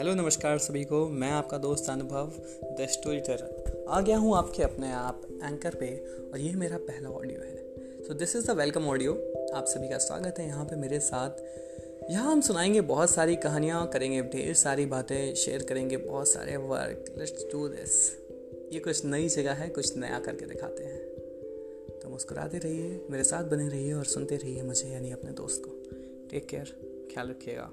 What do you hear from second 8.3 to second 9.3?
is the welcome audio